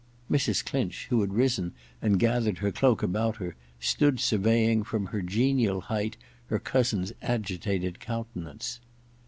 [0.31, 0.65] Mrs.
[0.65, 5.79] Clinch, who had risen and gathered her cloak about her, stood surveying from her genial
[5.79, 8.79] height her cousin's agitated countenance.